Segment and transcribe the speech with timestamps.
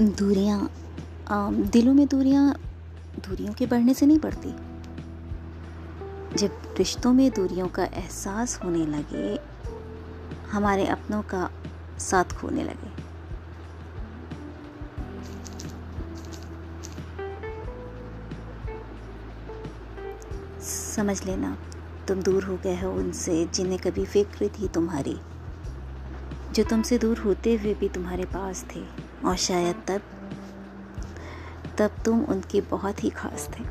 [0.00, 0.70] दूरियाँ
[1.72, 2.54] दिलों में दूरियाँ
[3.18, 4.48] दूरियों के बढ़ने से नहीं बढ़ती।
[6.36, 9.38] जब रिश्तों में दूरियों का एहसास होने लगे,
[10.50, 11.50] हमारे अपनों का
[11.98, 12.90] साथ खोने लगे।
[20.62, 21.56] समझ लेना,
[22.08, 25.16] तुम दूर हो गए हो उनसे जिन्हें कभी फ़िक्र थी तुम्हारी।
[26.52, 30.00] जो तुमसे दूर होते हुए भी तुम्हारे पास थे। और शायद तब
[31.78, 33.64] तब तुम उनके बहुत ही खास थे।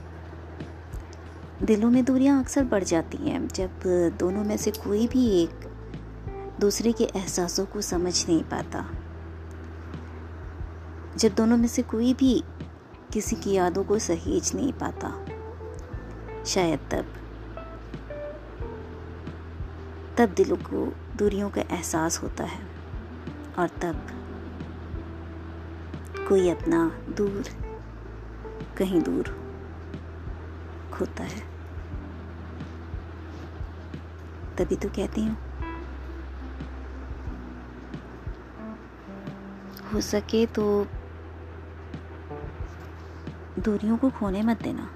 [1.65, 3.81] दिलों में दूरियाँ अक्सर बढ़ जाती हैं, जब
[4.19, 5.69] दोनों में से कोई भी एक
[6.59, 8.85] दूसरे के एहसासों को समझ नहीं पाता।
[11.17, 12.43] जब दोनों में से कोई भी
[13.13, 15.13] किसी की यादों को सहेज नहीं पाता,
[16.45, 17.13] शायद तब
[20.17, 20.85] तब दिलों को,
[21.15, 22.59] दूरियों का एहसास होता है,
[23.59, 24.07] और तब
[26.29, 27.43] कोई अपना दूर,
[28.77, 29.43] कहीं दूर
[30.93, 31.39] खोता है।
[34.57, 35.37] तभी तो कहती हूँ।
[39.93, 40.87] हो सके तो
[43.59, 44.89] दूरियों को खोने मत देना।